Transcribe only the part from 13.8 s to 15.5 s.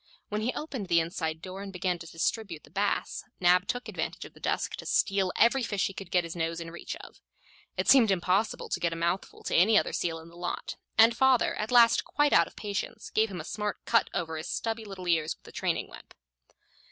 cut over his stubby little ears with